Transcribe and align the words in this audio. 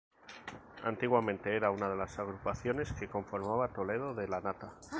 Antiguamente 0.83 1.55
era 1.55 1.69
una 1.69 1.87
de 1.87 1.95
las 1.95 2.17
agrupaciones 2.17 2.91
que 2.93 3.07
conformaba 3.07 3.67
Toledo 3.71 4.15
de 4.15 4.27
Lanata. 4.27 4.73